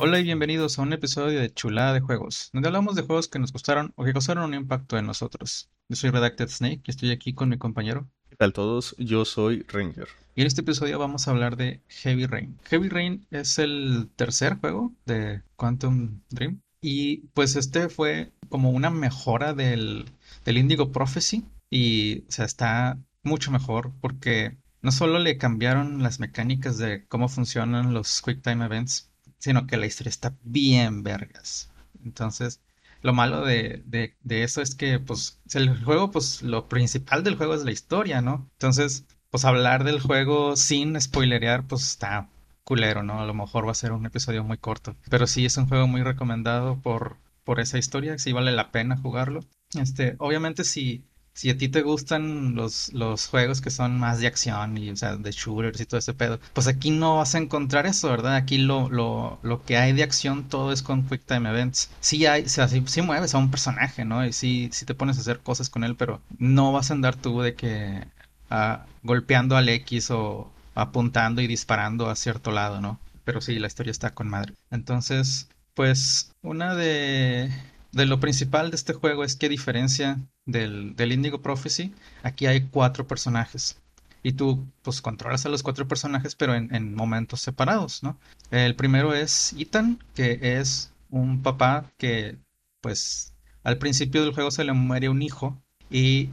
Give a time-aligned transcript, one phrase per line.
[0.00, 3.40] Hola y bienvenidos a un episodio de Chulada de Juegos, donde hablamos de juegos que
[3.40, 5.70] nos gustaron o que causaron un impacto en nosotros.
[5.88, 8.08] Yo soy Redacted Snake y estoy aquí con mi compañero.
[8.30, 8.94] ¿Qué tal todos?
[8.98, 10.06] Yo soy Ranger.
[10.36, 12.56] Y en este episodio vamos a hablar de Heavy Rain.
[12.66, 16.60] Heavy Rain es el tercer juego de Quantum Dream.
[16.80, 20.04] Y pues este fue como una mejora del,
[20.44, 21.44] del Indigo Prophecy.
[21.70, 27.28] Y o sea, está mucho mejor porque no solo le cambiaron las mecánicas de cómo
[27.28, 31.70] funcionan los Quick Time Events, sino que la historia está bien vergas.
[32.04, 32.60] Entonces,
[33.02, 37.54] lo malo de, de, eso es que, pues, el juego, pues, lo principal del juego
[37.54, 38.48] es la historia, ¿no?
[38.54, 42.28] Entonces, pues, hablar del juego sin spoilerear, pues, está
[42.64, 43.20] culero, ¿no?
[43.20, 44.96] A lo mejor va a ser un episodio muy corto.
[45.10, 48.96] Pero sí, es un juego muy recomendado por, por esa historia, sí vale la pena
[48.96, 49.40] jugarlo.
[49.74, 51.04] Este, obviamente, si
[51.38, 54.96] si a ti te gustan los, los juegos que son más de acción y, o
[54.96, 58.34] sea, de shooters y todo ese pedo, pues aquí no vas a encontrar eso, ¿verdad?
[58.34, 61.90] Aquí lo, lo, lo que hay de acción todo es con Quick Time Events.
[62.00, 64.26] Sí hay, o sea, sí, mueves a un personaje, ¿no?
[64.26, 67.14] Y sí, sí te pones a hacer cosas con él, pero no vas a andar
[67.14, 68.04] tú de que
[68.50, 72.98] ah, golpeando al X o apuntando y disparando a cierto lado, ¿no?
[73.24, 74.54] Pero sí, la historia está con madre.
[74.72, 77.48] Entonces, pues una de
[77.92, 82.62] de lo principal de este juego es que diferencia del, del Indigo Prophecy, aquí hay
[82.62, 83.78] cuatro personajes.
[84.22, 88.18] Y tú, pues, controlas a los cuatro personajes, pero en, momentos separados, ¿no?
[88.50, 92.36] El primero es Ethan, que es un papá que,
[92.80, 95.56] pues, al principio del juego se le muere un hijo
[95.90, 96.30] y,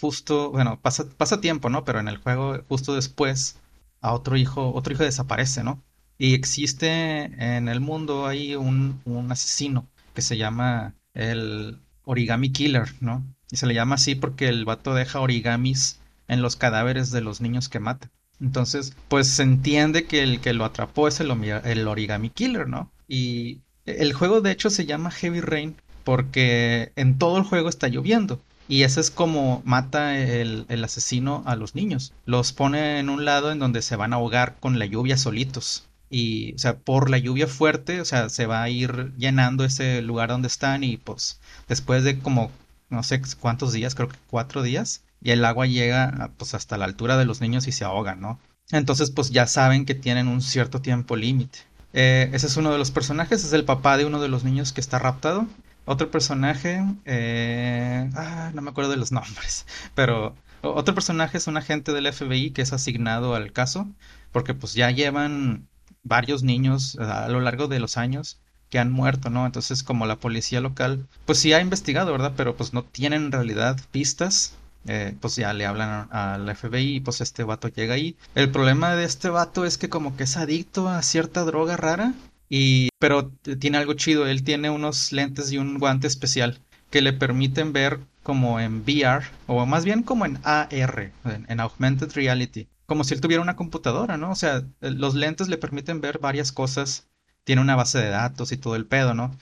[0.00, 1.84] justo, bueno, pasa, pasa tiempo, ¿no?
[1.84, 3.58] Pero en el juego, justo después,
[4.00, 5.82] a otro hijo, otro hijo desaparece, ¿no?
[6.18, 12.92] Y existe en el mundo ahí un, un asesino que se llama el Origami Killer,
[13.00, 13.24] ¿no?
[13.50, 17.40] Y se le llama así porque el vato deja origamis en los cadáveres de los
[17.40, 18.10] niños que mata.
[18.40, 22.90] Entonces, pues se entiende que el que lo atrapó es el, el Origami Killer, ¿no?
[23.06, 27.88] Y el juego de hecho se llama Heavy Rain porque en todo el juego está
[27.88, 28.40] lloviendo.
[28.68, 32.14] Y eso es como mata el, el, asesino a los niños.
[32.24, 35.84] Los pone en un lado en donde se van a ahogar con la lluvia solitos
[36.12, 40.02] y, o sea, por la lluvia fuerte, o sea, se va a ir llenando ese
[40.02, 42.50] lugar donde están y pues después de como,
[42.90, 46.84] no sé cuántos días, creo que cuatro días, y el agua llega pues hasta la
[46.84, 48.38] altura de los niños y se ahogan, ¿no?
[48.70, 51.60] Entonces pues ya saben que tienen un cierto tiempo límite.
[51.94, 54.72] Eh, ese es uno de los personajes, es el papá de uno de los niños
[54.72, 55.46] que está raptado.
[55.84, 61.56] Otro personaje, eh, ah, no me acuerdo de los nombres, pero otro personaje es un
[61.56, 63.88] agente del FBI que es asignado al caso,
[64.30, 65.68] porque pues ya llevan
[66.02, 68.38] varios niños a lo largo de los años
[68.70, 69.44] que han muerto, ¿no?
[69.44, 72.32] Entonces, como la policía local, pues sí ha investigado, ¿verdad?
[72.36, 74.54] Pero pues no tienen en realidad pistas.
[74.88, 78.16] Eh, pues ya le hablan al FBI y pues este vato llega ahí.
[78.34, 82.14] El problema de este vato es que como que es adicto a cierta droga rara
[82.48, 83.30] y pero
[83.60, 86.58] tiene algo chido, él tiene unos lentes y un guante especial
[86.90, 92.12] que le permiten ver como en VR o más bien como en AR, en Augmented
[92.12, 94.30] Reality como si él tuviera una computadora, ¿no?
[94.30, 97.06] O sea, los lentes le permiten ver varias cosas,
[97.42, 99.34] tiene una base de datos y todo el pedo, ¿no?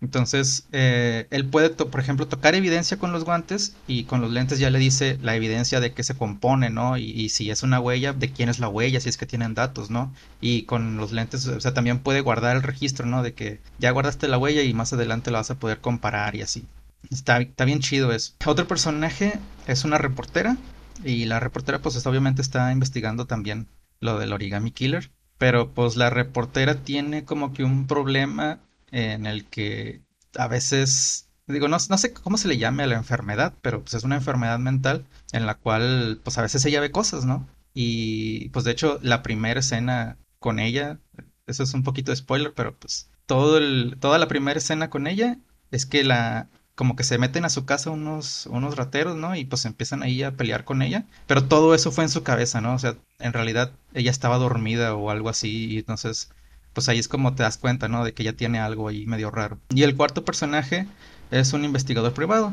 [0.00, 4.58] Entonces, eh, él puede, por ejemplo, tocar evidencia con los guantes y con los lentes
[4.58, 6.96] ya le dice la evidencia de qué se compone, ¿no?
[6.96, 9.90] Y, si es una huella, de quién es la huella, si es que tienen datos,
[9.90, 10.10] ¿no?
[10.40, 13.22] Y con los lentes, o sea, también puede guardar el registro, ¿no?
[13.22, 16.42] De que ya guardaste la huella y más adelante la vas a poder comparar y
[16.42, 16.66] así.
[17.10, 18.34] Está, está bien chido eso.
[18.44, 20.56] Otro personaje es una reportera
[21.02, 23.68] y la reportera pues obviamente está investigando también
[24.00, 25.10] lo del origami killer.
[25.38, 28.60] Pero pues la reportera tiene como que un problema
[28.90, 30.00] en el que
[30.36, 33.94] a veces, digo, no, no sé cómo se le llame a la enfermedad, pero pues
[33.94, 37.48] es una enfermedad mental en la cual pues a veces ella ve cosas, ¿no?
[37.74, 40.98] Y pues de hecho la primera escena con ella,
[41.46, 45.06] eso es un poquito de spoiler, pero pues todo el, toda la primera escena con
[45.06, 45.38] ella
[45.70, 49.36] es que la, como que se meten a su casa unos, unos rateros, ¿no?
[49.36, 51.06] Y pues empiezan ahí a pelear con ella.
[51.26, 52.74] Pero todo eso fue en su cabeza, ¿no?
[52.74, 55.66] O sea, en realidad ella estaba dormida o algo así.
[55.72, 56.30] Y entonces,
[56.72, 58.04] pues ahí es como te das cuenta, ¿no?
[58.04, 59.58] De que ella tiene algo ahí medio raro.
[59.70, 60.86] Y el cuarto personaje
[61.30, 62.52] es un investigador privado.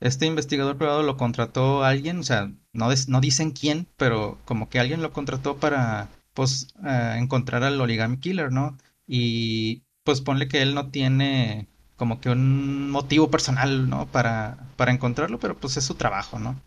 [0.00, 4.80] Este investigador privado lo contrató alguien, o sea, no, no dicen quién, pero como que
[4.80, 8.76] alguien lo contrató para, pues, eh, encontrar al origami killer, ¿no?
[9.06, 11.68] Y pues ponle que él no tiene
[12.02, 14.08] como que un motivo personal, ¿no?
[14.08, 16.60] Para, para encontrarlo, pero pues es su trabajo, ¿no?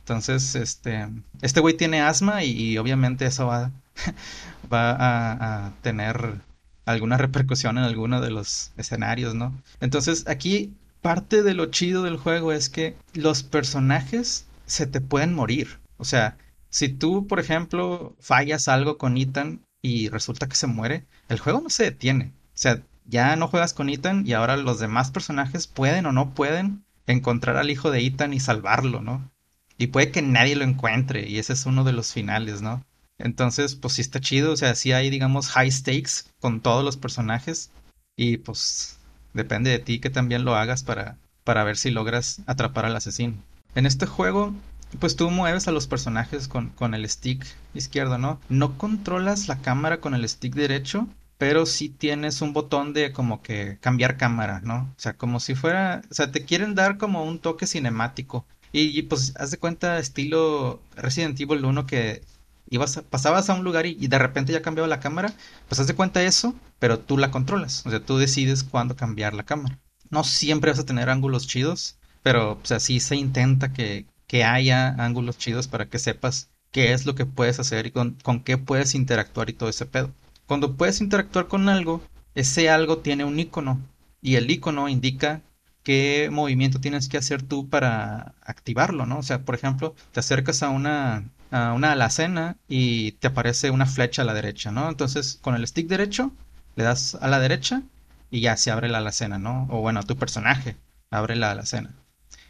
[0.00, 1.08] Entonces, este,
[1.40, 3.70] este güey tiene asma y, obviamente eso va,
[4.70, 6.42] va a, a, tener
[6.84, 9.54] alguna repercusión en alguno de los escenarios, ¿no?
[9.80, 15.32] Entonces, aquí parte de lo chido del juego es que los personajes se te pueden
[15.32, 15.78] morir.
[15.96, 16.36] O sea,
[16.68, 21.62] si tú, por ejemplo, fallas algo con Ethan y resulta que se muere, el juego
[21.62, 22.34] no se detiene.
[22.52, 26.84] sea, ya no juegas con Ethan y ahora los demás personajes pueden o no pueden
[27.06, 29.30] encontrar al hijo de Ethan y salvarlo, ¿no?
[29.78, 32.84] Y puede que nadie lo encuentre y ese es uno de los finales, ¿no?
[33.18, 36.96] Entonces, pues sí está chido, o sea, sí hay, digamos, high stakes con todos los
[36.96, 37.70] personajes
[38.16, 38.98] y pues
[39.32, 43.34] depende de ti que también lo hagas para, para ver si logras atrapar al asesino.
[43.74, 44.54] En este juego,
[44.98, 48.40] pues tú mueves a los personajes con, con el stick izquierdo, ¿no?
[48.48, 51.08] No controlas la cámara con el stick derecho,
[51.42, 54.94] pero sí tienes un botón de como que cambiar cámara, ¿no?
[54.96, 58.46] O sea, como si fuera, o sea, te quieren dar como un toque cinemático.
[58.70, 62.22] Y, pues haz de cuenta estilo Resident Evil 1 que
[62.70, 65.34] ibas pasabas a un lugar y, de repente ya cambiaba la cámara,
[65.68, 69.34] pues haz de cuenta eso, pero tú la controlas, o sea, tú decides cuándo cambiar
[69.34, 69.80] la cámara.
[70.10, 74.44] No siempre vas a tener ángulos chidos, pero o sea, sí se intenta que, que
[74.44, 78.44] haya ángulos chidos para que sepas qué es lo que puedes hacer y con, con
[78.44, 80.12] qué puedes interactuar y todo ese pedo.
[80.46, 82.02] Cuando puedes interactuar con algo,
[82.34, 83.80] ese algo tiene un icono
[84.20, 85.42] y el icono indica
[85.82, 89.18] qué movimiento tienes que hacer tú para activarlo, ¿no?
[89.18, 93.86] O sea, por ejemplo, te acercas a una, a una alacena y te aparece una
[93.86, 94.88] flecha a la derecha, ¿no?
[94.88, 96.32] Entonces, con el stick derecho,
[96.76, 97.82] le das a la derecha
[98.30, 99.66] y ya se abre la alacena, ¿no?
[99.70, 100.76] O bueno, tu personaje
[101.10, 101.94] abre la alacena.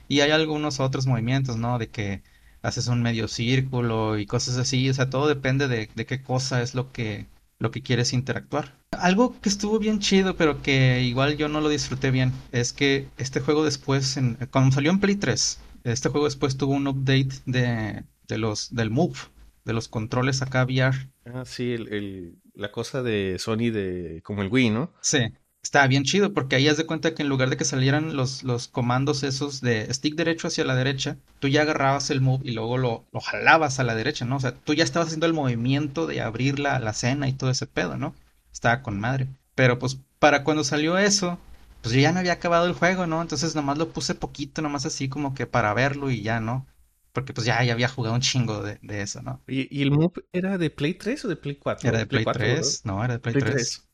[0.08, 1.78] Y hay algunos otros movimientos, ¿no?
[1.78, 2.22] De que
[2.62, 6.62] haces un medio círculo y cosas así, o sea, todo depende de, de qué cosa
[6.62, 7.26] es lo que
[7.62, 8.74] lo que quieres interactuar.
[8.90, 13.08] Algo que estuvo bien chido, pero que igual yo no lo disfruté bien, es que
[13.16, 17.30] este juego después, en, cuando salió en Play 3, este juego después tuvo un update
[17.46, 19.18] de, de los, del Move,
[19.64, 21.08] de los controles acá VR.
[21.24, 24.92] Ah, sí, el, la cosa de Sony de como el Wii, ¿no?
[25.00, 25.32] Sí
[25.62, 28.42] estaba bien chido porque ahí haz de cuenta que en lugar de que salieran los,
[28.42, 32.52] los comandos esos de stick derecho hacia la derecha, tú ya agarrabas el move y
[32.52, 34.36] luego lo, lo jalabas a la derecha, ¿no?
[34.36, 37.50] O sea, tú ya estabas haciendo el movimiento de abrir la, la cena y todo
[37.50, 38.14] ese pedo, ¿no?
[38.52, 39.28] Estaba con madre.
[39.54, 41.38] Pero pues para cuando salió eso,
[41.80, 43.22] pues yo ya no había acabado el juego, ¿no?
[43.22, 46.66] Entonces nomás lo puse poquito, nomás así como que para verlo y ya, ¿no?
[47.12, 49.40] Porque pues ya, ya había jugado un chingo de, de eso, ¿no?
[49.46, 51.88] ¿Y, ¿Y, el Move era de Play 3 o de Play 4?
[51.88, 53.88] Era de Play, 3, no, era de Play, 3.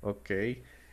[0.00, 0.30] Ok.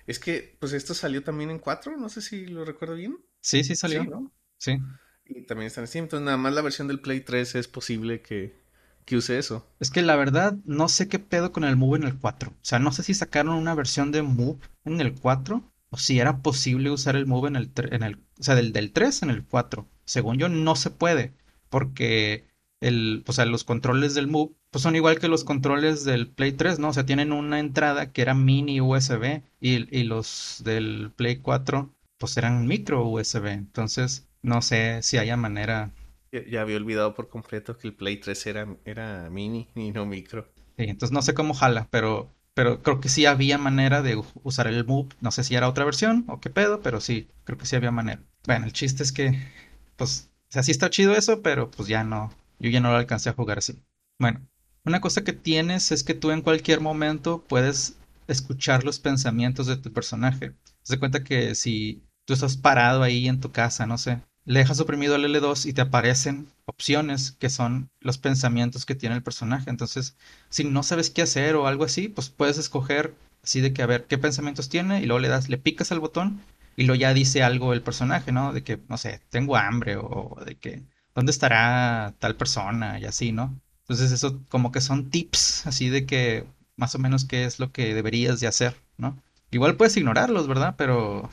[0.07, 3.17] Es que, pues esto salió también en 4, no sé si lo recuerdo bien.
[3.41, 4.31] Sí, sí salió.
[4.57, 4.77] Sí,
[5.25, 8.21] Y también está en Steam, entonces nada más la versión del Play 3 es posible
[8.21, 8.61] que,
[9.05, 9.67] que use eso.
[9.79, 12.51] Es que la verdad, no sé qué pedo con el Move en el 4.
[12.51, 16.19] O sea, no sé si sacaron una versión de Move en el 4 o si
[16.19, 19.29] era posible usar el Move en el, en el o sea, del, del 3 en
[19.29, 19.87] el 4.
[20.05, 21.33] Según yo, no se puede,
[21.69, 22.47] porque
[22.79, 26.53] el, o sea, los controles del Move pues son igual que los controles del Play
[26.53, 26.89] 3, ¿no?
[26.89, 31.89] O sea, tienen una entrada que era mini USB y, y los del Play 4
[32.17, 33.51] pues eran micro USB.
[33.51, 35.91] Entonces, no sé si haya manera.
[36.31, 40.47] Ya, había olvidado por completo que el Play 3 era, era mini y no micro.
[40.77, 44.67] Sí, entonces no sé cómo jala, pero, pero creo que sí había manera de usar
[44.67, 45.09] el Move.
[45.19, 47.91] No sé si era otra versión o qué pedo, pero sí, creo que sí había
[47.91, 48.21] manera.
[48.45, 49.37] Bueno, el chiste es que,
[49.97, 52.97] pues, o sea, sí está chido eso, pero pues ya no, yo ya no lo
[52.97, 53.81] alcancé a jugar así.
[54.19, 54.41] Bueno,
[54.85, 57.97] una cosa que tienes es que tú en cualquier momento puedes
[58.27, 60.53] escuchar los pensamientos de tu personaje.
[60.83, 64.79] Se cuenta que si tú estás parado ahí en tu casa, no sé, le dejas
[64.79, 69.69] oprimido el L2 y te aparecen opciones que son los pensamientos que tiene el personaje.
[69.69, 70.15] Entonces,
[70.49, 73.87] si no sabes qué hacer o algo así, pues puedes escoger así de que a
[73.87, 76.41] ver qué pensamientos tiene y luego le das, le picas al botón
[76.75, 78.53] y luego ya dice algo el personaje, ¿no?
[78.53, 80.83] De que, no sé, tengo hambre o de que,
[81.15, 82.99] ¿dónde estará tal persona?
[82.99, 83.59] Y así, ¿no?
[83.91, 86.45] Entonces eso como que son tips así de que
[86.77, 89.21] más o menos qué es lo que deberías de hacer, ¿no?
[89.51, 90.75] Igual puedes ignorarlos, ¿verdad?
[90.77, 91.29] Pero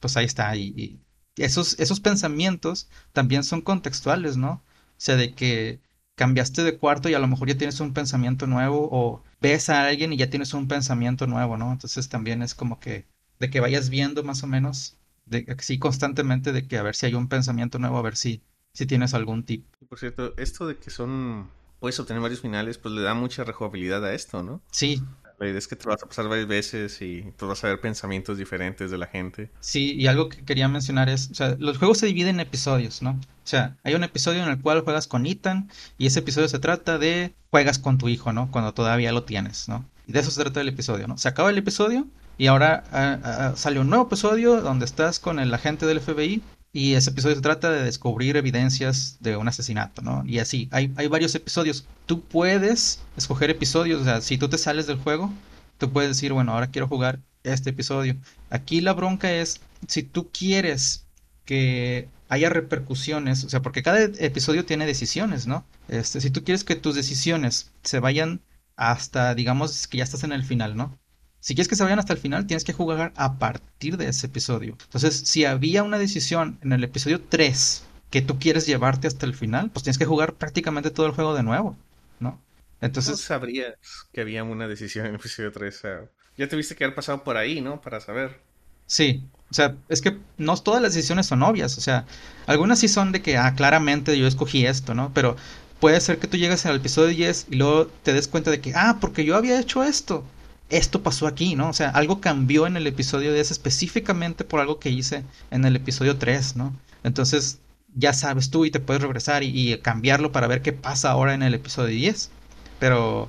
[0.00, 0.56] pues ahí está.
[0.56, 0.98] Y,
[1.36, 4.54] esos, esos pensamientos también son contextuales, ¿no?
[4.54, 4.62] O
[4.96, 5.78] sea, de que
[6.16, 9.86] cambiaste de cuarto y a lo mejor ya tienes un pensamiento nuevo o ves a
[9.86, 11.70] alguien y ya tienes un pensamiento nuevo, ¿no?
[11.70, 13.06] Entonces también es como que
[13.38, 17.06] de que vayas viendo más o menos, de, sí, constantemente de que a ver si
[17.06, 19.64] hay un pensamiento nuevo, a ver si, si tienes algún tip.
[19.88, 21.48] Por cierto, esto de que son
[21.80, 24.60] puedes obtener varios finales, pues le da mucha rejugabilidad a esto, ¿no?
[24.70, 25.02] Sí.
[25.38, 27.80] La idea es que te vas a pasar varias veces y pues vas a ver
[27.80, 29.50] pensamientos diferentes de la gente.
[29.60, 33.00] Sí, y algo que quería mencionar es, o sea, los juegos se dividen en episodios,
[33.00, 33.12] ¿no?
[33.12, 36.58] O sea, hay un episodio en el cual juegas con Ethan y ese episodio se
[36.58, 38.50] trata de juegas con tu hijo, ¿no?
[38.50, 39.86] Cuando todavía lo tienes, ¿no?
[40.06, 41.16] Y de eso se trata el episodio, ¿no?
[41.16, 42.06] Se acaba el episodio
[42.36, 46.42] y ahora ah, ah, sale un nuevo episodio donde estás con el agente del FBI
[46.72, 50.24] y ese episodio se trata de descubrir evidencias de un asesinato, ¿no?
[50.26, 51.84] Y así, hay, hay varios episodios.
[52.06, 55.32] Tú puedes escoger episodios, o sea, si tú te sales del juego,
[55.78, 58.16] tú puedes decir, bueno, ahora quiero jugar este episodio.
[58.50, 61.06] Aquí la bronca es, si tú quieres
[61.44, 65.64] que haya repercusiones, o sea, porque cada episodio tiene decisiones, ¿no?
[65.88, 68.40] Este, si tú quieres que tus decisiones se vayan
[68.76, 70.96] hasta, digamos, que ya estás en el final, ¿no?
[71.40, 74.26] Si quieres que se vayan hasta el final, tienes que jugar a partir de ese
[74.26, 74.76] episodio.
[74.84, 79.34] Entonces, si había una decisión en el episodio 3 que tú quieres llevarte hasta el
[79.34, 81.76] final, pues tienes que jugar prácticamente todo el juego de nuevo,
[82.18, 82.38] ¿no?
[82.80, 83.12] Entonces...
[83.12, 83.74] No sabrías
[84.12, 85.74] que había una decisión en el episodio 3.
[85.74, 86.00] O sea,
[86.36, 87.80] ya tuviste que haber pasado por ahí, ¿no?
[87.80, 88.40] Para saber.
[88.86, 91.78] Sí, o sea, es que no todas las decisiones son obvias.
[91.78, 92.06] O sea,
[92.46, 95.12] algunas sí son de que, ah, claramente yo escogí esto, ¿no?
[95.14, 95.36] Pero
[95.78, 98.72] puede ser que tú llegues al episodio 10 y luego te des cuenta de que,
[98.74, 100.24] ah, porque yo había hecho esto.
[100.70, 101.68] Esto pasó aquí, ¿no?
[101.68, 105.76] O sea, algo cambió en el episodio 10 específicamente por algo que hice en el
[105.76, 106.74] episodio 3, ¿no?
[107.02, 107.58] Entonces,
[107.94, 111.42] ya sabes tú y te puedes regresar y, cambiarlo para ver qué pasa ahora en
[111.42, 112.30] el episodio 10.
[112.78, 113.28] Pero,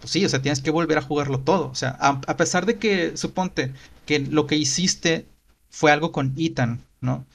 [0.00, 1.68] pues sí, o sea, tienes que volver a jugarlo todo.
[1.70, 3.72] O sea, a pesar de que, suponte,
[4.06, 5.26] que lo que hiciste
[5.70, 7.26] fue algo con Ethan, ¿no?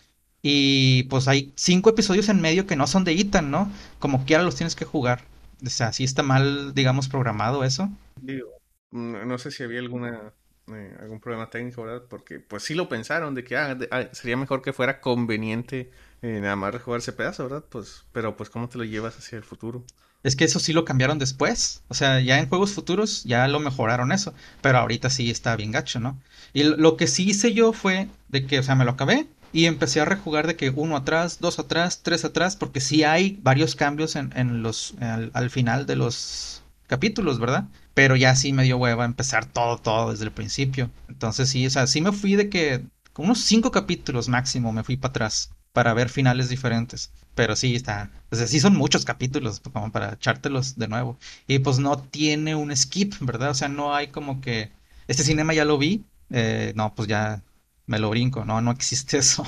[0.42, 3.72] Y pues hay cinco episodios en medio que no son de Ethan, ¿no?
[4.00, 5.24] Como quiera los tienes que jugar.
[5.66, 7.90] O sea, si está mal, digamos, programado eso.
[8.22, 8.48] Digo,
[8.94, 10.34] no sé si había alguna
[10.68, 12.04] eh, algún problema técnico, ¿verdad?
[12.10, 16.40] Porque pues sí lo pensaron de que ah, ah, sería mejor que fuera conveniente eh,
[16.42, 17.66] nada más rejugar ese pedazo, ¿verdad?
[17.70, 19.84] Pues, pero pues cómo te lo llevas hacia el futuro.
[20.24, 21.84] Es que eso sí lo cambiaron después.
[21.90, 24.34] O sea, ya en juegos futuros ya lo mejoraron eso.
[24.62, 26.18] Pero ahorita sí está bien gacho, ¿no?
[26.54, 29.66] Y lo que sí hice yo fue de que, o sea, me lo acabé y
[29.66, 33.76] empecé a rejugar de que uno atrás, dos atrás, tres atrás, porque sí hay varios
[33.76, 37.66] cambios en, en los, al, final de los capítulos, ¿verdad?
[37.94, 40.90] Pero ya sí me dio hueva empezar todo, todo desde el principio.
[41.08, 44.84] Entonces sí, o sea, sí me fui de que con unos cinco capítulos máximo me
[44.84, 47.12] fui para atrás para ver finales diferentes.
[47.36, 51.18] Pero sí está, o sea, sí son muchos capítulos como para echártelos de nuevo.
[51.48, 53.52] Y pues no tiene un skip, ¿verdad?
[53.52, 54.72] O sea, no hay como que
[55.08, 57.44] este cinema ya lo vi, eh, no, pues ya
[57.88, 59.46] me lo brinco, no, no existe eso.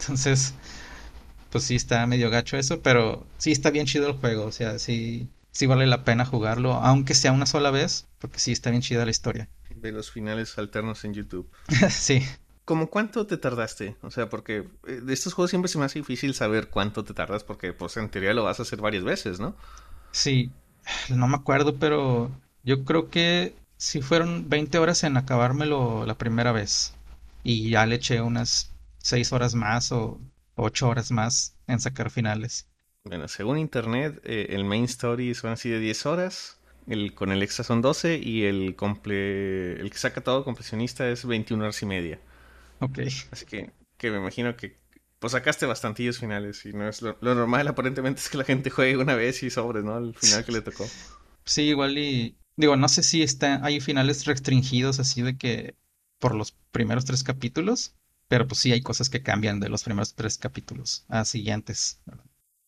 [0.00, 0.54] Entonces,
[1.50, 4.78] pues sí está medio gacho eso, pero sí está bien chido el juego, o sea,
[4.78, 8.82] sí, sí vale la pena jugarlo, aunque sea una sola vez, porque sí está bien
[8.82, 9.48] chida la historia.
[9.76, 11.50] De los finales alternos en YouTube.
[11.90, 12.26] sí.
[12.64, 13.96] ¿Cómo cuánto te tardaste?
[14.02, 17.14] O sea, porque eh, de estos juegos siempre se me hace difícil saber cuánto te
[17.14, 19.56] tardas, porque pues en teoría lo vas a hacer varias veces, ¿no?
[20.12, 20.50] Sí,
[21.08, 22.30] no me acuerdo, pero
[22.62, 26.94] yo creo que sí fueron 20 horas en acabármelo la primera vez
[27.42, 30.20] y ya le eché unas 6 horas más o
[30.54, 32.68] 8 horas más en sacar finales.
[33.04, 37.42] Bueno, según internet, eh, el main story son así de 10 horas, el, con el
[37.42, 41.86] extra son 12 y el, comple el que saca todo completionista es 21 horas y
[41.86, 42.20] media.
[42.80, 42.98] Ok.
[43.30, 44.80] Así que, que me imagino que
[45.18, 48.96] pues sacaste bastantillos finales y no es lo, normal aparentemente es que la gente juegue
[48.96, 49.96] una vez y sobre, ¿no?
[49.98, 50.84] El final que le tocó.
[51.44, 55.76] Sí, igual y digo, no sé si está, hay finales restringidos así de que
[56.18, 57.94] por los primeros tres capítulos,
[58.26, 62.00] pero pues sí hay cosas que cambian de los primeros tres capítulos a siguientes.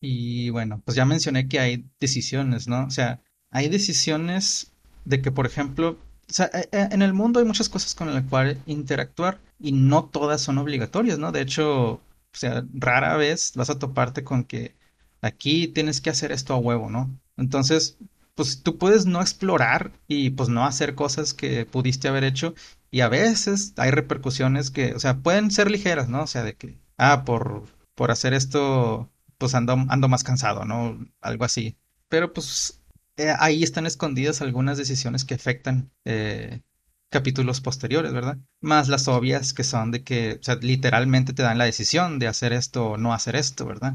[0.04, 2.84] Y bueno, pues ya mencioné que hay decisiones, ¿no?
[2.84, 4.72] O sea, hay decisiones
[5.06, 8.12] de que, por ejemplo, o sea, e, e, en el mundo hay muchas cosas con
[8.14, 11.32] las cuales interactuar y no todas son obligatorias, ¿no?
[11.32, 12.00] De hecho, o
[12.32, 14.74] sea, rara vez vas a toparte con que
[15.22, 17.10] aquí tienes que hacer esto a huevo, ¿no?
[17.38, 17.96] Entonces,
[18.34, 22.54] pues tú puedes no explorar y pues no hacer cosas que pudiste haber hecho
[22.90, 26.22] y a veces hay repercusiones que, o sea, pueden ser ligeras, ¿no?
[26.24, 30.98] O sea, de que, ah, por, por hacer esto, pues ando, ando más cansado, ¿no?
[31.20, 31.76] Algo así.
[32.08, 32.80] Pero pues
[33.16, 36.62] eh, ahí están escondidas algunas decisiones que afectan eh,
[37.10, 38.38] capítulos posteriores, ¿verdad?
[38.60, 42.26] Más las obvias que son de que, o sea, literalmente te dan la decisión de
[42.26, 43.94] hacer esto o no hacer esto, ¿verdad?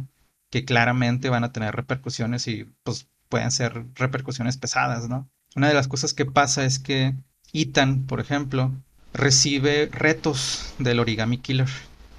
[0.50, 5.29] Que claramente van a tener repercusiones y pues pueden ser repercusiones pesadas, ¿no?
[5.55, 7.15] Una de las cosas que pasa es que
[7.51, 8.72] Ethan, por ejemplo,
[9.13, 11.69] recibe retos del origami killer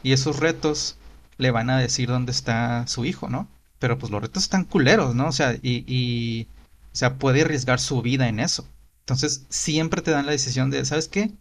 [0.03, 0.99] y esos retos
[1.41, 3.49] le van a decir dónde está su hijo, ¿no?
[3.79, 5.29] Pero pues los retos están culeros, ¿no?
[5.29, 6.49] O sea, y, y
[6.93, 8.69] o sea, puede arriesgar su vida en eso.
[9.01, 11.33] Entonces, siempre te dan la decisión de, ¿sabes qué?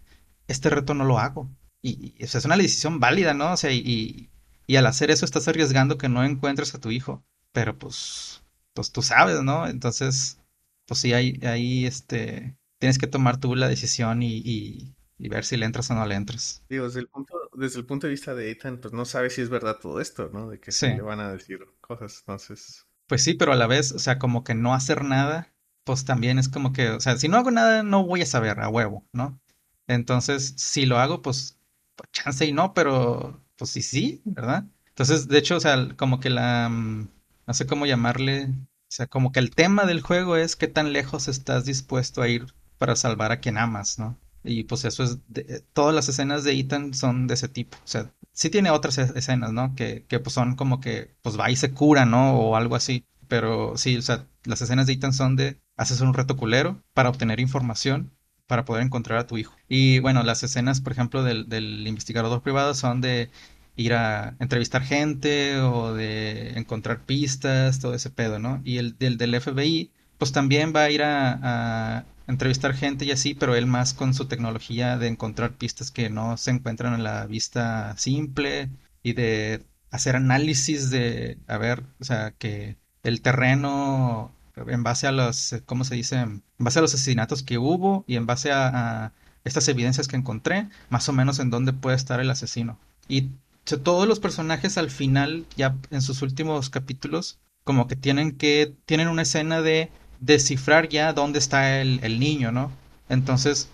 [0.47, 1.49] Este reto no lo hago.
[1.81, 3.53] Y, o sea, es una decisión válida, ¿no?
[3.53, 4.29] O sea, y,
[4.67, 7.23] y al hacer eso estás arriesgando que no encuentres a tu hijo.
[7.51, 8.39] Pero pues
[8.79, 9.67] pues tú sabes, ¿no?
[9.67, 10.39] Entonces,
[10.85, 14.95] pues sí, ahí, ahí este, tienes que tomar tú la decisión y, y,
[15.27, 16.63] ver si le entras o no le entras.
[16.69, 19.41] Digo, desde el punto, desde el punto de vista de Ethan, pues no sabes si
[19.41, 20.49] es verdad todo esto, ¿no?
[20.49, 20.87] De que sí.
[20.87, 22.85] le van a decir cosas, entonces...
[23.07, 25.51] Pues sí, pero a la vez, o sea, como que no hacer nada,
[25.83, 28.59] pues también es como que, o sea, si no hago nada, no voy a saber
[28.59, 29.41] a huevo, ¿no?
[29.87, 31.59] Entonces, si lo hago, pues,
[31.95, 34.65] pues chance y no, pero pues sí, sí, ¿verdad?
[34.89, 37.09] Entonces, de hecho, o sea, como que la, mm,
[37.47, 40.93] no sé cómo llamarle, o sea, como que el tema del juego es qué tan
[40.93, 44.17] lejos estás dispuesto a ir para salvar a quien amas, ¿no?
[44.43, 47.77] Y pues eso es, de, todas las escenas de Ethan son de ese tipo.
[47.77, 49.75] O sea, sí tiene otras escenas, ¿no?
[49.75, 52.37] Que, que pues son como que, pues va y se cura, ¿no?
[52.37, 53.05] O algo así.
[53.27, 57.09] Pero sí, o sea, las escenas de Ethan son de, haces un reto culero para
[57.09, 58.11] obtener información
[58.47, 59.55] para poder encontrar a tu hijo.
[59.67, 63.29] Y bueno, las escenas, por ejemplo, del, del investigador privado son de
[63.75, 68.61] ir a entrevistar gente o de encontrar pistas, todo ese pedo, ¿no?
[68.65, 73.33] Y el del, del FBI, pues también va a ir a, entrevistar gente y así,
[73.33, 77.25] pero él más con su tecnología de encontrar pistas que no se encuentran en la
[77.25, 78.69] vista simple
[79.01, 85.11] y de hacer análisis de, a ver, o sea, que el terreno en base a
[85.11, 86.17] los, ¿cómo se dice?
[86.17, 90.15] En base a los asesinatos que hubo y en base a, a estas evidencias que
[90.15, 92.77] encontré, más o menos en dónde puede estar el asesino.
[93.07, 93.29] Y
[93.63, 99.07] todos los personajes al final, ya en sus últimos capítulos, como que tienen que, tienen
[99.07, 102.71] una escena de descifrar ya dónde está el, niño, ¿no?
[103.09, 103.69] Entonces,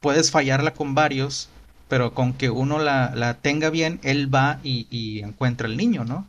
[0.00, 1.48] puedes fallarla con varios,
[1.88, 6.26] pero con que uno la, tenga bien, él va y, encuentra el niño, ¿no?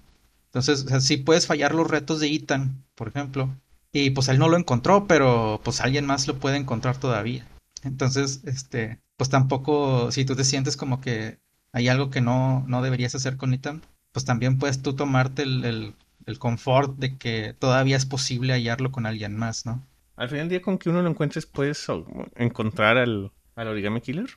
[0.48, 3.50] Entonces, o sí puedes fallar los retos de Ethan, por ejemplo,
[3.94, 7.48] y pues él no lo encontró, pero pues alguien más lo puede encontrar todavía.
[7.84, 11.40] Entonces, este, pues tampoco, si tú te sientes como que
[11.74, 15.96] hay algo que no, no deberías hacer con Ethan, pues también puedes tú tomarte el,
[16.40, 19.86] confort de que todavía es posible hallarlo con alguien más, ¿no?
[20.16, 21.88] Al final del día, con que uno lo encuentres, puedes
[22.36, 24.30] encontrar al, al origami killer.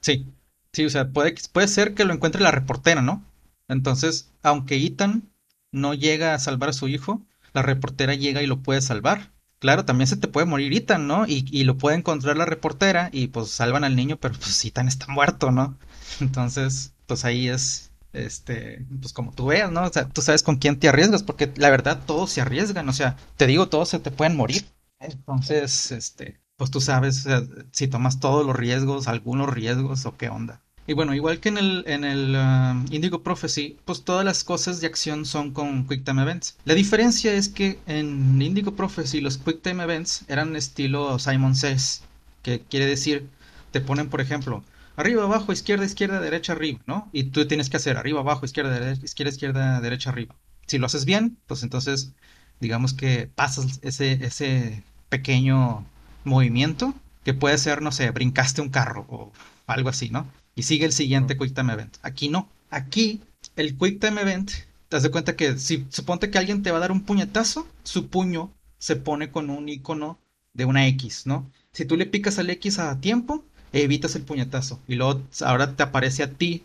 [0.00, 0.26] Sí,
[0.72, 3.24] sí, o sea, puede, puede ser que lo encuentre la reportera, ¿no?
[3.68, 5.30] Entonces, aunque Ethan
[5.72, 9.32] no llega a salvar a su hijo, la reportera llega y lo puede salvar.
[9.58, 11.26] Claro, también se te puede morir Ethan, ¿no?
[11.26, 14.88] Y, y lo puede encontrar la reportera y pues salvan al niño, pero pues Ethan
[14.88, 15.78] está muerto, ¿no?
[16.20, 17.90] Entonces, pues ahí es,
[18.24, 19.84] este, pues como tú veas, ¿no?
[19.84, 22.92] O sea, tú sabes con quién te arriesgas, porque la verdad todos se arriesgan, o
[22.92, 24.64] sea, te digo, todos se te pueden morir.
[24.98, 27.26] Entonces, este, pues tú sabes
[27.72, 30.62] si tomas todos los riesgos, algunos riesgos o qué onda.
[30.88, 34.80] Y bueno, igual que en el, en el um, Indigo Prophecy, pues todas las cosas
[34.80, 36.56] de acción son con Quick Time Events.
[36.64, 42.02] La diferencia es que en Indigo Prophecy los Quick Time Events eran estilo Simon Says,
[42.42, 43.28] que quiere decir,
[43.72, 44.62] te ponen, por ejemplo,
[44.96, 47.08] arriba, abajo, izquierda, izquierda, derecha, arriba, ¿no?
[47.12, 50.34] Y tú tienes que hacer arriba, abajo, izquierda, derecha, izquierda, izquierda, derecha, arriba.
[50.66, 52.12] Si lo haces bien, pues entonces
[52.60, 55.86] digamos que pasas ese, ese pequeño
[56.24, 59.32] movimiento que puede ser, no sé, brincaste un carro o
[59.66, 60.26] algo así, ¿no?
[60.54, 61.98] Y sigue el siguiente Quick Time Event.
[62.02, 62.48] Aquí no.
[62.70, 63.20] Aquí
[63.56, 66.78] el Quick Time Event, te das de cuenta que si suponte que alguien te va
[66.78, 70.18] a dar un puñetazo, su puño se pone con un icono
[70.54, 71.50] de una X, ¿no?
[71.72, 74.80] Si tú le picas al X a tiempo, evitas el puñetazo.
[74.88, 76.64] Y luego ahora te aparece a ti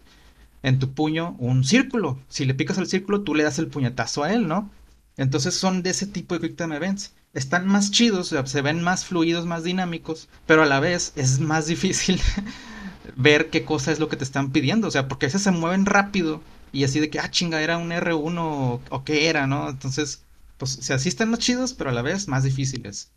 [0.63, 2.19] en tu puño un círculo.
[2.29, 4.69] Si le picas al círculo, tú le das el puñetazo a él, ¿no?
[5.17, 7.13] Entonces son de ese tipo de Quick Time Events.
[7.33, 11.67] Están más chidos, se ven más fluidos, más dinámicos, pero a la vez es más
[11.67, 12.19] difícil
[13.15, 14.87] ver qué cosa es lo que te están pidiendo.
[14.87, 17.77] O sea, porque a veces se mueven rápido y así de que, ah, chinga, era
[17.77, 19.69] un R1 o, qué era, ¿no?
[19.69, 20.23] Entonces,
[20.57, 23.11] pues, o sea, están más chidos, pero a la vez más difíciles.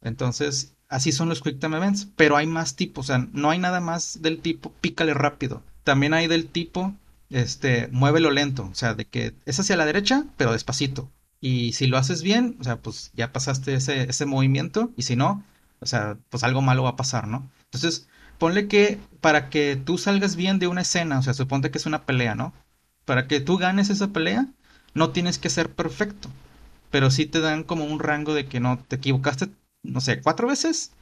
[0.00, 3.58] Entonces, así son los Quick Time Events, pero hay más tipos, o sea, no hay
[3.58, 5.62] nada más del tipo pícale rápido.
[5.84, 6.94] También hay del tipo,
[7.30, 11.10] este, muévelo lento, o sea, de que es hacia la derecha, pero despacito.
[11.40, 15.16] Y si lo haces bien, o sea, pues ya pasaste ese, ese movimiento, y si
[15.16, 15.44] no,
[15.80, 17.48] o sea, pues algo malo va a pasar, ¿no?
[17.64, 18.08] Entonces,
[18.38, 21.86] ponle que para que tú salgas bien de una escena, o sea, suponte que es
[21.86, 22.52] una pelea, ¿no?
[23.04, 24.46] Para que tú ganes esa pelea,
[24.94, 26.28] no tienes que ser perfecto,
[26.90, 29.48] pero sí te dan como un rango de que no te equivocaste
[29.88, 30.92] no sé, cuatro veces.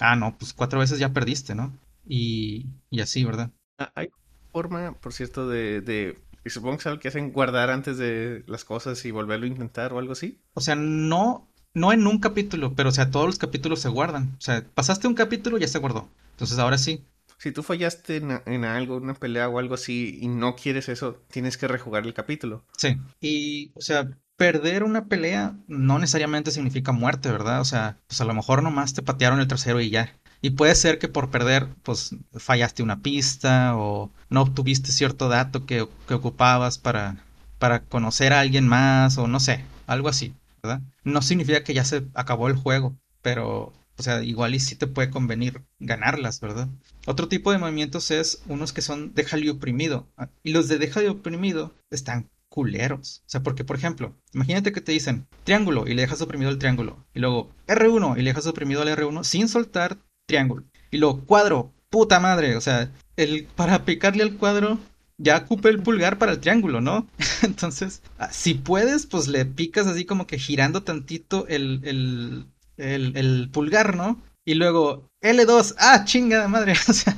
[0.00, 1.72] Ah, no, pues cuatro veces ya perdiste, ¿no?
[2.06, 3.50] Y, y así, ¿verdad?
[3.78, 4.08] Ah, hay
[4.52, 8.42] forma, por cierto, de, de y supongo que es algo que hacen guardar antes de
[8.46, 10.40] las cosas y volverlo a intentar o algo así.
[10.54, 14.34] O sea, no, no en un capítulo, pero o sea, todos los capítulos se guardan.
[14.38, 16.08] O sea, pasaste un capítulo y ya se guardó.
[16.32, 17.04] Entonces ahora sí.
[17.38, 21.20] Si tú fallaste en, en algo, una pelea o algo así, y no quieres eso,
[21.30, 22.64] tienes que rejugar el capítulo.
[22.76, 22.96] Sí.
[23.20, 27.60] Y, o sea, perder una pelea no necesariamente significa muerte, ¿verdad?
[27.60, 30.14] O sea, pues a lo mejor nomás te patearon el trasero y ya.
[30.40, 35.66] Y puede ser que por perder, pues fallaste una pista o no obtuviste cierto dato
[35.66, 37.24] que, ocupabas para,
[37.58, 40.82] para conocer a alguien más o no sé, algo así, ¿verdad?
[41.04, 44.88] No significa que ya se acabó el juego, pero, o sea, igual y sí te
[44.88, 46.68] puede convenir ganarlas, ¿verdad?
[47.06, 50.08] Otro tipo de movimientos es unos que son déjale oprimido.
[50.42, 53.22] Y los de déjale oprimido están culeros.
[53.26, 56.58] O sea, porque, por ejemplo, imagínate que te dicen triángulo y le dejas oprimido el
[56.58, 57.02] triángulo.
[57.14, 60.64] Y luego R1 y le dejas oprimido al R1 sin soltar triángulo.
[60.90, 62.54] Y luego cuadro, puta madre.
[62.56, 64.78] O sea, el, para picarle al cuadro
[65.16, 67.06] ya ocupa el pulgar para el triángulo, ¿no?
[67.42, 73.16] Entonces, ah, si puedes, pues le picas así como que girando tantito el, el, el,
[73.16, 74.20] el pulgar, ¿no?
[74.44, 76.74] Y luego L2, ah, chinga madre.
[76.88, 77.16] O sea,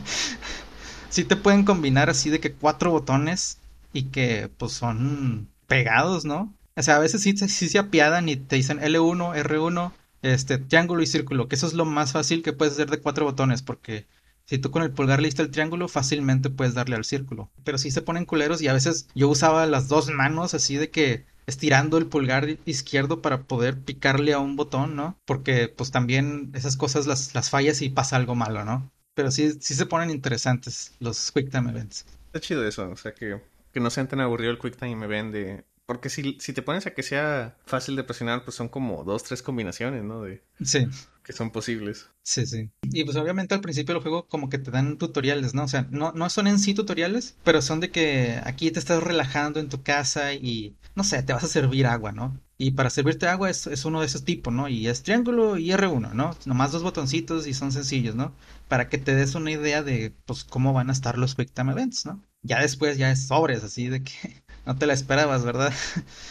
[1.09, 3.59] si te pueden combinar así de que cuatro botones
[3.95, 6.55] y que pues son pegados, ¿no?
[6.77, 11.03] O sea, a veces sí, sí se apiadan y te dicen L1, R1, este, triángulo
[11.03, 14.07] y círculo, que eso es lo más fácil que puedes hacer de cuatro botones, porque
[14.45, 17.51] si tú con el pulgar le el triángulo, fácilmente puedes darle al círculo.
[17.65, 20.91] Pero sí se ponen culeros y a veces yo usaba las dos manos así de
[20.91, 25.19] que estirando el pulgar izquierdo para poder picarle a un botón, ¿no?
[25.25, 28.91] Porque pues también esas cosas las, las fallas y pasa algo malo, ¿no?
[29.15, 32.05] Pero sí, sí se ponen interesantes los Quick Time Events.
[32.27, 33.41] Está chido eso, o sea que,
[33.75, 35.65] que no sean tan aburrido el Quick Time Event de...
[35.85, 39.23] Porque si, si te pones a que sea fácil de presionar, pues son como dos,
[39.23, 40.23] tres combinaciones, ¿no?
[40.23, 40.43] De...
[40.63, 40.89] Sí
[41.25, 42.11] que son posibles.
[42.23, 42.71] Sí, sí.
[42.83, 45.65] Y pues obviamente al principio del juego como que te dan tutoriales, ¿no?
[45.65, 49.03] O sea, no, no son en sí tutoriales, pero son de que aquí te estás
[49.03, 52.39] relajando en tu casa y, no sé, te vas a servir agua, ¿no?
[52.59, 54.69] Y para servirte agua es, es uno de esos tipos, ¿no?
[54.69, 56.37] Y es triángulo y R1, ¿no?
[56.45, 58.33] Nomás dos botoncitos y son sencillos, ¿no?
[58.69, 61.73] Para que te des una idea de, pues, cómo van a estar los Quick Time
[61.73, 62.23] Events, ¿no?
[62.45, 65.73] Ya después ya es sobres, así de que no te la esperabas, ¿verdad?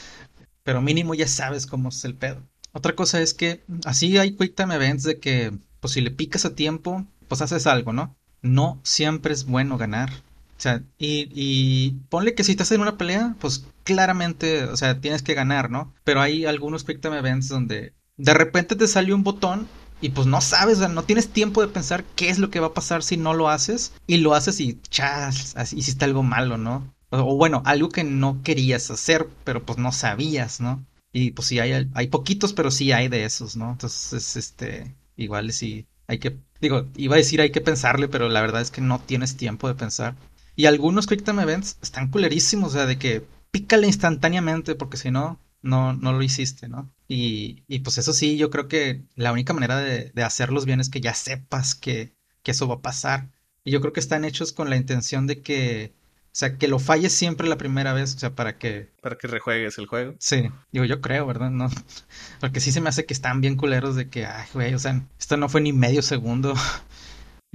[0.64, 2.42] pero mínimo ya sabes cómo es el pedo.
[2.72, 6.46] Otra cosa es que así hay quick time events de que, pues si le picas
[6.46, 8.16] a tiempo, pues haces algo, ¿no?
[8.42, 10.12] No siempre es bueno ganar.
[10.58, 15.02] O sea, y, y ponle que si estás en una pelea, pues claramente, o sea,
[15.02, 15.94] tienes que ganar, ¿no?
[16.04, 19.68] Pero hay algunos quick time events donde de repente te sale un botón
[20.04, 22.74] y pues no sabes, no tienes tiempo de pensar qué es lo que va a
[22.74, 26.94] pasar si no lo haces y lo haces y chas, hiciste algo malo, ¿no?
[27.10, 30.86] O, bueno, algo que no querías hacer, pero pues no sabías, ¿no?
[31.14, 33.72] Y pues sí, hay, hay poquitos, pero sí hay de esos, ¿no?
[33.72, 38.42] Entonces, este, igual sí, hay que, digo, iba a decir hay que pensarle, pero la
[38.42, 40.16] verdad es que no tienes tiempo de pensar.
[40.58, 45.12] Y algunos Quick Time Events están culerísimos, o sea, de que pícale instantáneamente, porque si
[45.12, 46.92] no, no, no lo hiciste, ¿no?
[47.08, 50.80] Y, y pues eso sí, yo creo que la única manera de, de hacerlos bien
[50.80, 52.14] es que ya sepas que,
[52.44, 53.30] que eso va a pasar.
[53.64, 55.94] Y yo creo que están hechos con la intención de que
[56.34, 58.90] o sea, que lo falles siempre la primera vez, o sea, para que...
[59.04, 60.16] Para que rejuegues el juego.
[60.18, 61.52] Sí, digo, yo creo, ¿verdad?
[61.52, 61.70] No,
[62.40, 65.00] porque sí se me hace que están bien culeros de que, ay, güey, o sea,
[65.20, 66.56] esto no fue ni medio segundo.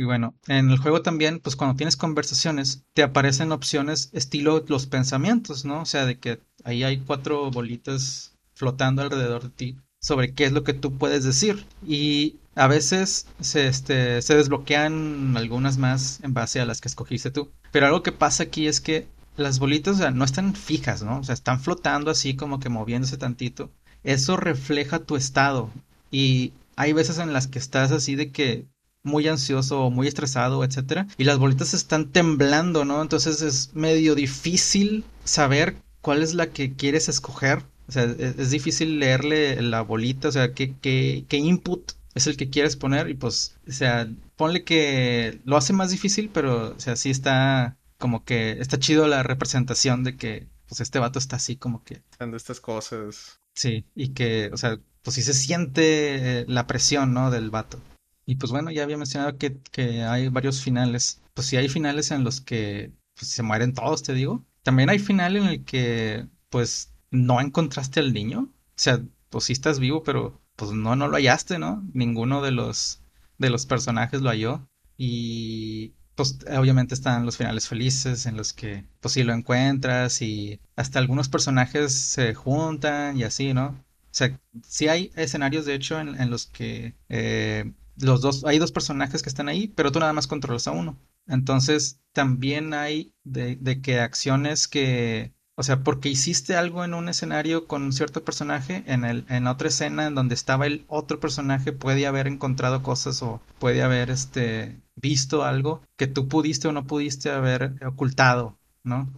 [0.01, 4.87] Y bueno, en el juego también, pues cuando tienes conversaciones, te aparecen opciones estilo los
[4.87, 5.83] pensamientos, ¿no?
[5.83, 10.53] O sea, de que ahí hay cuatro bolitas flotando alrededor de ti sobre qué es
[10.53, 11.65] lo que tú puedes decir.
[11.87, 17.31] Y a veces se, este, se desbloquean algunas más en base a las que escogiste
[17.31, 17.51] tú.
[17.73, 21.21] Pero algo que pasa aquí es que las bolitas no están fijas, ¿no?
[21.21, 23.71] O sea, están flotando así como que moviéndose tantito.
[24.03, 25.71] Eso refleja tu estado.
[26.11, 28.67] Y hay veces en las que estás así de que
[29.05, 33.01] muy ansioso o muy estresado, etcétera, y las bolitas están temblando, ¿no?
[33.01, 38.99] Entonces es medio difícil saber cuál es la que quieres escoger o sea, es, difícil
[38.99, 43.15] leerle la bolita, o sea, qué, qué, qué input es el que quieres poner y
[43.15, 48.25] pues, o sea, ponle que lo hace más difícil, pero, o sea, sí está como
[48.25, 52.03] que está chido la representación de que, pues, este vato está así como que...
[52.13, 53.41] Haciendo estas cosas.
[53.55, 57.31] Sí, y que, o sea, pues sí se siente la presión, ¿no?
[57.31, 57.81] Del vato.
[58.27, 61.23] Y pues bueno, ya había mencionado que, que hay varios finales.
[61.35, 64.45] Pues sí hay finales en los que pues, se mueren todos, te digo.
[64.63, 68.41] También hay final en el que, pues, no encontraste al niño.
[68.51, 71.85] O sea, pues sí estás vivo, pero pues no, no lo hallaste, ¿no?
[71.93, 73.03] Ninguno de los,
[73.39, 74.69] de los personajes lo halló.
[74.97, 80.61] Y pues obviamente están los finales felices en los que pues sí lo encuentras y
[80.75, 83.67] hasta algunos personajes se juntan y así, ¿no?
[83.69, 88.73] O sea, sí hay escenarios de hecho en, los que eh, los dos, hay dos
[88.73, 90.99] personajes que están ahí, pero tú nada más controlas a uno.
[91.29, 97.09] Entonces también hay de, de que acciones que o sea, porque hiciste algo en un
[97.09, 101.19] escenario con un cierto personaje, en, el, en otra escena en donde estaba el otro
[101.19, 106.73] personaje puede haber encontrado cosas o puede haber este, visto algo que tú pudiste o
[106.73, 109.13] no pudiste haber ocultado, ¿no?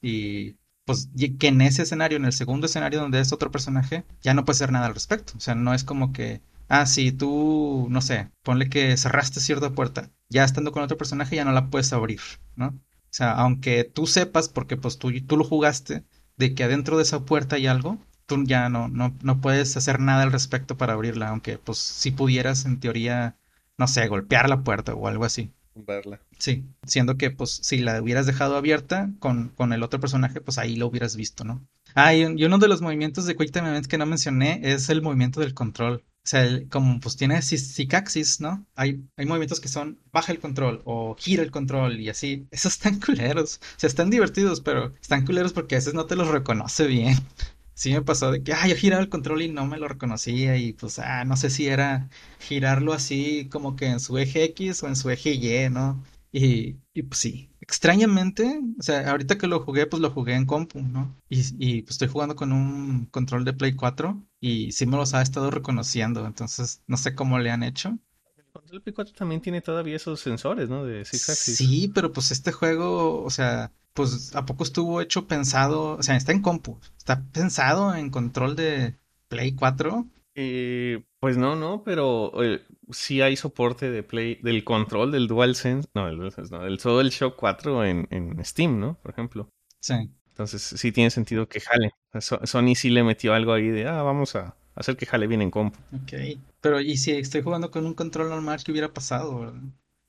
[0.00, 4.32] Y pues que en ese escenario, en el segundo escenario donde es otro personaje, ya
[4.32, 5.34] no puede hacer nada al respecto.
[5.36, 9.74] O sea, no es como que, ah, sí, tú, no sé, ponle que cerraste cierta
[9.74, 12.20] puerta, ya estando con otro personaje ya no la puedes abrir,
[12.56, 12.80] ¿no?
[13.12, 16.02] O sea, aunque tú sepas, porque pues tú, tú lo jugaste,
[16.38, 20.00] de que adentro de esa puerta hay algo, tú ya no, no, no puedes hacer
[20.00, 23.36] nada al respecto para abrirla, aunque pues si pudieras en teoría,
[23.76, 25.52] no sé, golpear la puerta o algo así.
[25.74, 26.20] Verla.
[26.38, 30.56] Sí, siendo que pues si la hubieras dejado abierta con, con el otro personaje, pues
[30.56, 31.62] ahí lo hubieras visto, ¿no?
[31.94, 35.40] Ah, y, uno de los movimientos de Quick Time que no mencioné es el movimiento
[35.40, 36.02] del control.
[36.24, 38.64] O sea, como pues tiene Sicaxis, ¿no?
[38.76, 42.46] Hay, hay movimientos que son baja el control o gira el control y así.
[42.52, 43.56] Esos están culeros.
[43.76, 47.16] O sea, están divertidos, pero están culeros porque a veces no te los reconoce bien.
[47.74, 50.56] Sí me pasó de que, ah, yo giraba el control y no me lo reconocía
[50.58, 54.82] y pues, ah, no sé si era girarlo así como que en su eje X
[54.82, 56.04] o en su eje Y, ¿no?
[56.32, 60.44] Y, y pues sí, extrañamente, o sea, ahorita que lo jugué, pues lo jugué en
[60.44, 61.16] compu, ¿no?
[61.30, 65.14] Y, y pues estoy jugando con un control de Play 4 y sí me los
[65.14, 67.98] ha estado reconociendo, entonces no sé cómo le han hecho.
[68.36, 70.84] El control Play 4 también tiene todavía esos sensores, ¿no?
[70.84, 71.56] De Six Axis.
[71.56, 75.96] Sí, pero pues este juego, o sea, pues ¿a poco estuvo hecho pensado?
[75.96, 80.06] O sea, está en compu, está pensado en control de Play 4.
[80.34, 85.88] Eh, pues no, no, pero eh, sí hay soporte de play del control del DualSense,
[85.94, 88.94] no, del DualSense, no, del el Shock 4 en, en Steam, ¿no?
[89.02, 89.48] Por ejemplo.
[89.80, 89.94] Sí.
[90.28, 91.90] Entonces sí tiene sentido que jale.
[92.20, 95.42] So- Sony sí le metió algo ahí de, ah, vamos a hacer que jale bien
[95.42, 95.78] en compu.
[95.94, 96.38] Ok.
[96.60, 99.60] Pero ¿y si estoy jugando con un control normal, qué hubiera pasado, verdad?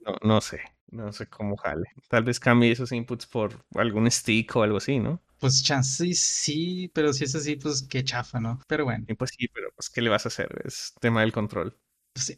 [0.05, 1.85] No, no sé, no sé cómo jale.
[2.09, 5.21] Tal vez cambie esos inputs por algún stick o algo así, ¿no?
[5.43, 8.59] Pues chance sí, pero si es así, pues qué chafa, ¿no?
[8.67, 10.61] Pero bueno, Y pues sí, pero pues ¿qué le vas a hacer?
[10.65, 11.77] Es tema del control.
[12.13, 12.37] pues sí.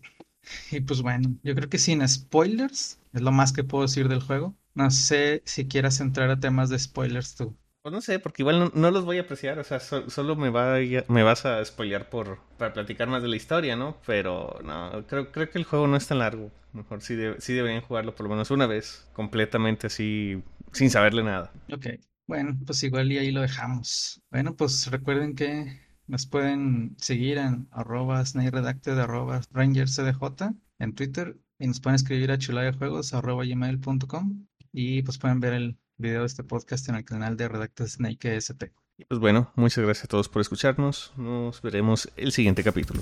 [0.71, 4.21] Y pues bueno, yo creo que sin spoilers es lo más que puedo decir del
[4.23, 4.55] juego.
[4.75, 7.57] No sé si quieras entrar a temas de spoilers tú.
[7.81, 10.35] Pues no sé, porque igual no, no los voy a apreciar, o sea, so- solo
[10.35, 13.97] me, va a- me vas a spoilear por, para platicar más de la historia, ¿no?
[14.07, 16.51] Pero no, creo, creo que el juego no es tan largo.
[16.73, 20.41] Mejor sí, de- sí deberían jugarlo por lo menos una vez, completamente así,
[20.71, 21.51] sin saberle nada.
[21.71, 21.85] Ok,
[22.27, 24.21] bueno, pues igual y ahí lo dejamos.
[24.31, 31.67] Bueno, pues recuerden que nos pueden seguir en arroba snakeredacted, arroba rangercdj en Twitter y
[31.67, 36.43] nos pueden escribir a chulayajuegos arroba gmail.com y pues pueden ver el video de este
[36.43, 38.73] podcast en el canal de Redacted Snake SP.
[38.97, 41.13] Y pues bueno, muchas gracias a todos por escucharnos.
[41.17, 43.01] Nos veremos el siguiente capítulo.